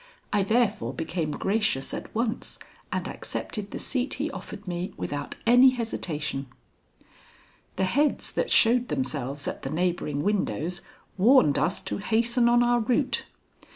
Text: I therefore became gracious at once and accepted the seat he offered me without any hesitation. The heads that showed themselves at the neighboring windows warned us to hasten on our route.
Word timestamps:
I 0.33 0.41
therefore 0.41 0.95
became 0.95 1.29
gracious 1.29 1.93
at 1.93 2.15
once 2.15 2.57
and 2.91 3.07
accepted 3.07 3.69
the 3.69 3.77
seat 3.77 4.15
he 4.15 4.31
offered 4.31 4.67
me 4.67 4.95
without 4.97 5.35
any 5.45 5.69
hesitation. 5.69 6.47
The 7.75 7.83
heads 7.85 8.31
that 8.31 8.49
showed 8.49 8.87
themselves 8.87 9.47
at 9.47 9.61
the 9.61 9.69
neighboring 9.69 10.23
windows 10.23 10.81
warned 11.19 11.59
us 11.59 11.79
to 11.81 11.99
hasten 11.99 12.49
on 12.49 12.63
our 12.63 12.79
route. 12.79 13.25